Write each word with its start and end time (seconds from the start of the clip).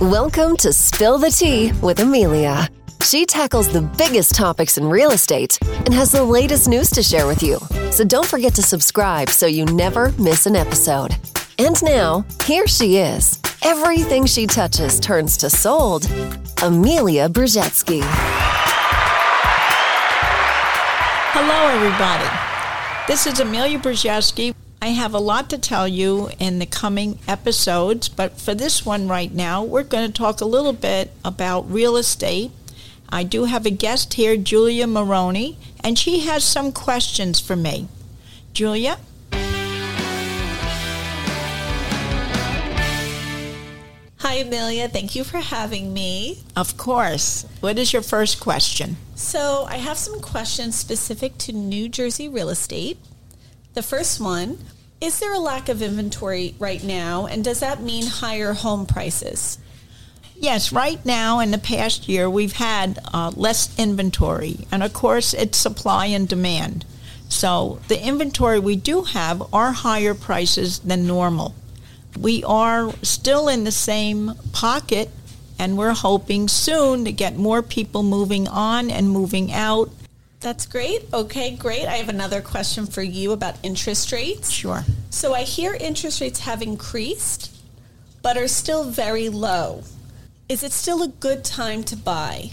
Welcome 0.00 0.56
to 0.56 0.72
Spill 0.72 1.18
the 1.18 1.28
Tea 1.28 1.72
with 1.82 2.00
Amelia. 2.00 2.68
She 3.02 3.26
tackles 3.26 3.68
the 3.68 3.82
biggest 3.82 4.34
topics 4.34 4.78
in 4.78 4.88
real 4.88 5.10
estate 5.10 5.58
and 5.84 5.92
has 5.92 6.10
the 6.10 6.24
latest 6.24 6.68
news 6.68 6.88
to 6.92 7.02
share 7.02 7.26
with 7.26 7.42
you. 7.42 7.58
So 7.90 8.04
don't 8.04 8.24
forget 8.24 8.54
to 8.54 8.62
subscribe 8.62 9.28
so 9.28 9.44
you 9.44 9.66
never 9.66 10.12
miss 10.12 10.46
an 10.46 10.56
episode. 10.56 11.14
And 11.58 11.76
now, 11.82 12.24
here 12.44 12.66
she 12.66 12.96
is. 12.96 13.38
Everything 13.62 14.24
she 14.24 14.46
touches 14.46 14.98
turns 15.00 15.36
to 15.36 15.50
sold. 15.50 16.06
Amelia 16.62 17.28
Brzezinski. 17.28 18.00
Hello, 21.34 21.68
everybody. 21.76 23.06
This 23.06 23.26
is 23.26 23.38
Amelia 23.38 23.78
Brzezinski. 23.78 24.54
I 24.82 24.88
have 24.88 25.12
a 25.12 25.18
lot 25.18 25.50
to 25.50 25.58
tell 25.58 25.86
you 25.86 26.30
in 26.38 26.58
the 26.58 26.64
coming 26.64 27.18
episodes, 27.28 28.08
but 28.08 28.40
for 28.40 28.54
this 28.54 28.86
one 28.86 29.08
right 29.08 29.30
now, 29.30 29.62
we're 29.62 29.82
going 29.82 30.06
to 30.06 30.12
talk 30.12 30.40
a 30.40 30.46
little 30.46 30.72
bit 30.72 31.10
about 31.22 31.70
real 31.70 31.98
estate. 31.98 32.50
I 33.10 33.24
do 33.24 33.44
have 33.44 33.66
a 33.66 33.70
guest 33.70 34.14
here, 34.14 34.38
Julia 34.38 34.86
Maroney, 34.86 35.58
and 35.84 35.98
she 35.98 36.20
has 36.20 36.44
some 36.44 36.72
questions 36.72 37.38
for 37.38 37.56
me. 37.56 37.88
Julia? 38.54 38.96
Hi, 44.20 44.36
Amelia. 44.36 44.88
Thank 44.88 45.14
you 45.14 45.24
for 45.24 45.40
having 45.40 45.92
me. 45.92 46.38
Of 46.56 46.78
course. 46.78 47.44
What 47.60 47.78
is 47.78 47.92
your 47.92 48.02
first 48.02 48.40
question? 48.40 48.96
So, 49.14 49.66
I 49.68 49.76
have 49.76 49.98
some 49.98 50.20
questions 50.20 50.74
specific 50.74 51.36
to 51.38 51.52
New 51.52 51.90
Jersey 51.90 52.30
real 52.30 52.48
estate. 52.48 52.96
The 53.72 53.82
first 53.82 54.20
one 54.20 54.58
Is 55.00 55.20
there 55.20 55.32
a 55.32 55.38
lack 55.38 55.68
of 55.68 55.80
inventory 55.80 56.54
right 56.58 56.82
now, 56.82 57.26
and 57.26 57.44
does 57.44 57.60
that 57.60 57.80
mean 57.80 58.04
higher 58.04 58.52
home 58.52 58.84
prices? 58.84 59.58
Yes, 60.36 60.72
right 60.72 61.04
now 61.06 61.38
in 61.38 61.52
the 61.52 61.58
past 61.58 62.08
year, 62.08 62.28
we've 62.28 62.54
had 62.54 62.98
uh, 63.14 63.30
less 63.36 63.78
inventory, 63.78 64.66
and 64.72 64.82
of 64.82 64.92
course, 64.92 65.34
it's 65.34 65.56
supply 65.56 66.06
and 66.06 66.28
demand. 66.28 66.84
So, 67.28 67.78
the 67.86 68.04
inventory 68.04 68.58
we 68.58 68.74
do 68.74 69.02
have 69.02 69.42
are 69.54 69.70
higher 69.70 70.14
prices 70.14 70.80
than 70.80 71.06
normal. 71.06 71.54
We 72.18 72.42
are 72.42 72.92
still 73.02 73.48
in 73.48 73.62
the 73.62 73.72
same 73.72 74.32
pocket, 74.52 75.10
and 75.58 75.78
we're 75.78 75.94
hoping 75.94 76.48
soon 76.48 77.04
to 77.04 77.12
get 77.12 77.36
more 77.36 77.62
people 77.62 78.02
moving 78.02 78.48
on 78.48 78.90
and 78.90 79.08
moving 79.08 79.52
out. 79.52 79.90
That's 80.40 80.64
great. 80.64 81.04
Okay, 81.12 81.54
great. 81.54 81.86
I 81.86 81.96
have 81.96 82.08
another 82.08 82.40
question 82.40 82.86
for 82.86 83.02
you 83.02 83.32
about 83.32 83.56
interest 83.62 84.10
rates. 84.10 84.50
Sure. 84.50 84.84
So, 85.10 85.34
I 85.34 85.42
hear 85.42 85.74
interest 85.74 86.22
rates 86.22 86.40
have 86.40 86.62
increased, 86.62 87.54
but 88.22 88.38
are 88.38 88.48
still 88.48 88.84
very 88.84 89.28
low. 89.28 89.84
Is 90.48 90.62
it 90.62 90.72
still 90.72 91.02
a 91.02 91.08
good 91.08 91.44
time 91.44 91.84
to 91.84 91.96
buy? 91.96 92.52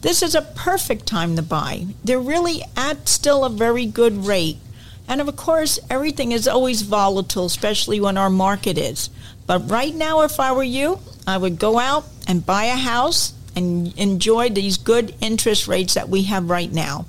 This 0.00 0.22
is 0.22 0.34
a 0.34 0.42
perfect 0.42 1.06
time 1.06 1.36
to 1.36 1.42
buy. 1.42 1.86
They're 2.02 2.18
really 2.18 2.62
at 2.76 3.08
still 3.08 3.44
a 3.44 3.50
very 3.50 3.86
good 3.86 4.26
rate. 4.26 4.58
And 5.06 5.20
of 5.20 5.36
course, 5.36 5.78
everything 5.88 6.32
is 6.32 6.48
always 6.48 6.82
volatile, 6.82 7.46
especially 7.46 8.00
when 8.00 8.18
our 8.18 8.30
market 8.30 8.76
is. 8.76 9.08
But 9.46 9.70
right 9.70 9.94
now, 9.94 10.22
if 10.22 10.40
I 10.40 10.50
were 10.50 10.64
you, 10.64 10.98
I 11.26 11.36
would 11.36 11.58
go 11.60 11.78
out 11.78 12.06
and 12.26 12.44
buy 12.44 12.64
a 12.64 12.76
house 12.76 13.34
and 13.54 13.96
enjoy 13.96 14.48
these 14.48 14.78
good 14.78 15.14
interest 15.20 15.68
rates 15.68 15.94
that 15.94 16.08
we 16.08 16.24
have 16.24 16.50
right 16.50 16.72
now. 16.72 17.06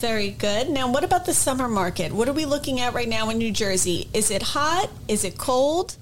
Very 0.00 0.30
good. 0.30 0.70
Now, 0.70 0.90
what 0.90 1.04
about 1.04 1.26
the 1.26 1.34
summer 1.34 1.68
market? 1.68 2.10
What 2.10 2.26
are 2.26 2.32
we 2.32 2.46
looking 2.46 2.80
at 2.80 2.94
right 2.94 3.08
now 3.08 3.28
in 3.28 3.36
New 3.36 3.52
Jersey? 3.52 4.08
Is 4.14 4.30
it 4.30 4.40
hot? 4.40 4.88
Is 5.08 5.24
it 5.24 5.36
cold? 5.36 5.96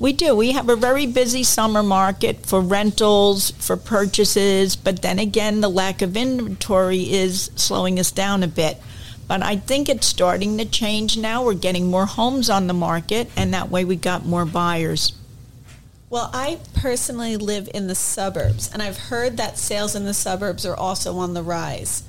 We 0.00 0.12
do. 0.12 0.34
We 0.34 0.50
have 0.50 0.68
a 0.68 0.74
very 0.74 1.06
busy 1.06 1.44
summer 1.44 1.84
market 1.84 2.44
for 2.44 2.60
rentals, 2.60 3.52
for 3.52 3.76
purchases, 3.76 4.74
but 4.74 5.02
then 5.02 5.20
again, 5.20 5.60
the 5.60 5.68
lack 5.68 6.02
of 6.02 6.16
inventory 6.16 7.12
is 7.12 7.52
slowing 7.54 8.00
us 8.00 8.10
down 8.10 8.42
a 8.42 8.48
bit. 8.48 8.78
But 9.28 9.44
I 9.44 9.58
think 9.58 9.88
it's 9.88 10.08
starting 10.08 10.58
to 10.58 10.64
change 10.64 11.16
now. 11.16 11.44
We're 11.44 11.54
getting 11.54 11.86
more 11.86 12.06
homes 12.06 12.50
on 12.50 12.66
the 12.66 12.74
market, 12.74 13.30
and 13.36 13.54
that 13.54 13.70
way 13.70 13.84
we 13.84 13.94
got 13.94 14.26
more 14.26 14.44
buyers. 14.44 15.12
Well, 16.08 16.30
I 16.34 16.58
personally 16.74 17.36
live 17.36 17.70
in 17.72 17.86
the 17.86 17.94
suburbs, 17.94 18.68
and 18.72 18.82
I've 18.82 18.98
heard 18.98 19.36
that 19.36 19.56
sales 19.56 19.94
in 19.94 20.04
the 20.04 20.14
suburbs 20.14 20.66
are 20.66 20.74
also 20.74 21.18
on 21.18 21.34
the 21.34 21.44
rise. 21.44 22.02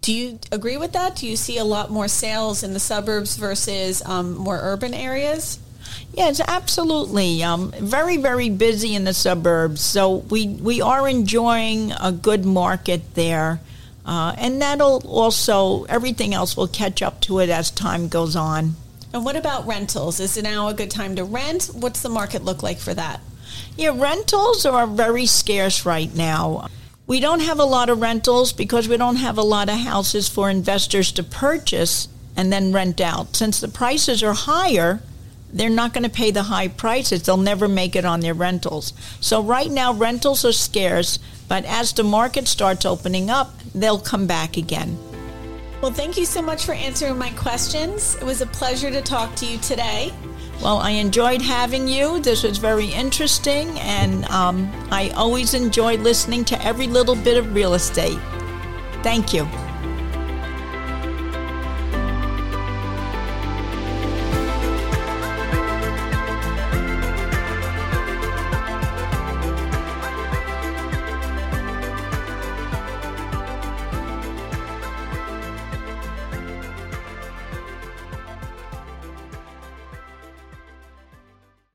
Do 0.00 0.14
you 0.14 0.38
agree 0.50 0.76
with 0.76 0.92
that? 0.92 1.16
Do 1.16 1.26
you 1.26 1.36
see 1.36 1.58
a 1.58 1.64
lot 1.64 1.90
more 1.90 2.08
sales 2.08 2.62
in 2.62 2.72
the 2.72 2.80
suburbs 2.80 3.36
versus 3.36 4.02
um, 4.06 4.34
more 4.34 4.58
urban 4.60 4.94
areas? 4.94 5.58
Yes, 6.14 6.40
absolutely. 6.46 7.42
Um, 7.42 7.72
very, 7.72 8.16
very 8.16 8.48
busy 8.50 8.94
in 8.94 9.04
the 9.04 9.14
suburbs. 9.14 9.80
So 9.80 10.16
we, 10.16 10.48
we 10.48 10.80
are 10.80 11.08
enjoying 11.08 11.92
a 11.92 12.12
good 12.12 12.44
market 12.44 13.14
there. 13.14 13.60
Uh, 14.06 14.34
and 14.38 14.60
that'll 14.62 15.06
also, 15.06 15.84
everything 15.84 16.34
else 16.34 16.56
will 16.56 16.68
catch 16.68 17.02
up 17.02 17.20
to 17.22 17.38
it 17.40 17.50
as 17.50 17.70
time 17.70 18.08
goes 18.08 18.34
on. 18.34 18.74
And 19.12 19.24
what 19.24 19.36
about 19.36 19.66
rentals? 19.66 20.18
Is 20.20 20.36
it 20.36 20.42
now 20.42 20.68
a 20.68 20.74
good 20.74 20.90
time 20.90 21.16
to 21.16 21.24
rent? 21.24 21.70
What's 21.74 22.00
the 22.00 22.08
market 22.08 22.44
look 22.44 22.62
like 22.62 22.78
for 22.78 22.94
that? 22.94 23.20
Yeah, 23.76 23.92
rentals 23.94 24.64
are 24.64 24.86
very 24.86 25.26
scarce 25.26 25.84
right 25.84 26.12
now. 26.14 26.68
We 27.10 27.18
don't 27.18 27.40
have 27.40 27.58
a 27.58 27.64
lot 27.64 27.90
of 27.90 28.00
rentals 28.00 28.52
because 28.52 28.86
we 28.86 28.96
don't 28.96 29.16
have 29.16 29.36
a 29.36 29.42
lot 29.42 29.68
of 29.68 29.80
houses 29.80 30.28
for 30.28 30.48
investors 30.48 31.10
to 31.10 31.24
purchase 31.24 32.06
and 32.36 32.52
then 32.52 32.72
rent 32.72 33.00
out. 33.00 33.34
Since 33.34 33.58
the 33.58 33.66
prices 33.66 34.22
are 34.22 34.32
higher, 34.32 35.00
they're 35.52 35.70
not 35.70 35.92
going 35.92 36.04
to 36.04 36.08
pay 36.08 36.30
the 36.30 36.44
high 36.44 36.68
prices. 36.68 37.24
They'll 37.24 37.36
never 37.36 37.66
make 37.66 37.96
it 37.96 38.04
on 38.04 38.20
their 38.20 38.32
rentals. 38.32 38.92
So 39.18 39.42
right 39.42 39.68
now, 39.68 39.92
rentals 39.92 40.44
are 40.44 40.52
scarce, 40.52 41.18
but 41.48 41.64
as 41.64 41.92
the 41.92 42.04
market 42.04 42.46
starts 42.46 42.86
opening 42.86 43.28
up, 43.28 43.58
they'll 43.74 43.98
come 43.98 44.28
back 44.28 44.56
again. 44.56 44.96
Well, 45.82 45.90
thank 45.90 46.16
you 46.16 46.24
so 46.24 46.40
much 46.40 46.64
for 46.64 46.74
answering 46.74 47.18
my 47.18 47.30
questions. 47.30 48.14
It 48.14 48.24
was 48.24 48.40
a 48.40 48.46
pleasure 48.46 48.92
to 48.92 49.02
talk 49.02 49.34
to 49.34 49.46
you 49.46 49.58
today. 49.58 50.12
Well, 50.62 50.76
I 50.76 50.90
enjoyed 50.90 51.40
having 51.40 51.88
you. 51.88 52.20
This 52.20 52.42
was 52.42 52.58
very 52.58 52.88
interesting, 52.88 53.78
and 53.78 54.26
um, 54.26 54.70
I 54.90 55.08
always 55.16 55.54
enjoy 55.54 55.96
listening 55.96 56.44
to 56.46 56.62
every 56.62 56.86
little 56.86 57.16
bit 57.16 57.38
of 57.38 57.54
real 57.54 57.72
estate. 57.72 58.18
Thank 59.02 59.32
you. 59.32 59.48